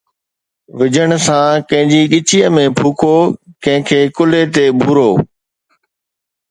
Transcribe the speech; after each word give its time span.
وجھڻ 0.77 1.09
سان 1.25 1.51
ڪنھن 1.69 1.85
جي 1.91 2.01
ڳچيءَ 2.11 2.47
۾ 2.55 2.63
ڦوڪو، 2.77 3.15
ڪنھن 3.63 3.81
کي 3.87 3.99
ڪلھي 4.15 4.43
تي 4.53 4.65
ڀورو. 4.79 5.11